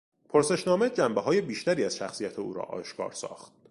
پرسشنامه 0.29 0.89
جنبههای 0.89 1.41
بیشتری 1.41 1.85
از 1.85 1.95
شخصیت 1.95 2.39
او 2.39 2.53
را 2.53 2.61
آشکار 2.63 3.11
ساخت. 3.11 3.51